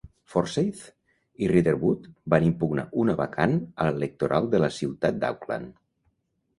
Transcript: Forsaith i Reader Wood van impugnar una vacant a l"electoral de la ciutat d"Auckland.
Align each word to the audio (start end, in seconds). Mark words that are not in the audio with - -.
Forsaith 0.35 0.79
i 0.87 1.49
Reader 1.51 1.75
Wood 1.83 2.09
van 2.35 2.49
impugnar 2.49 2.87
una 3.05 3.19
vacant 3.23 3.57
a 3.63 3.91
l"electoral 3.93 4.53
de 4.57 4.67
la 4.69 4.75
ciutat 4.83 5.25
d"Auckland. 5.25 5.75